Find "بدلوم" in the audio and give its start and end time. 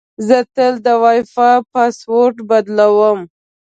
2.49-3.19